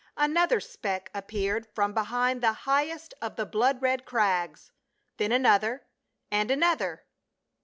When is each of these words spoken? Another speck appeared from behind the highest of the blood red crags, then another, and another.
Another 0.17 0.59
speck 0.59 1.11
appeared 1.13 1.67
from 1.75 1.93
behind 1.93 2.41
the 2.41 2.53
highest 2.65 3.13
of 3.21 3.35
the 3.35 3.45
blood 3.45 3.83
red 3.83 4.03
crags, 4.03 4.71
then 5.17 5.31
another, 5.31 5.85
and 6.31 6.49
another. 6.49 7.03